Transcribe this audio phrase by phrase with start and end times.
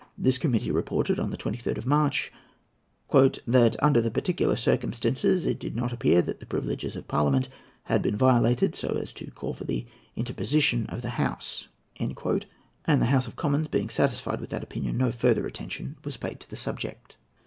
[0.17, 2.31] This committee reported, on the 23rd of March,
[3.45, 7.49] "that, under the particular circumstances, it did not appear that the privileges of Parliament
[7.83, 9.85] had been violated, so as to call for the
[10.15, 11.67] interposition of the House;"
[11.99, 12.15] and
[12.99, 16.49] the House of Commons being satisfied with that opinion, no further attention was paid to
[16.49, 17.17] the subject.